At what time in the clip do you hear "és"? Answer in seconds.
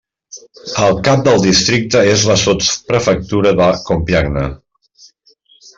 2.15-2.25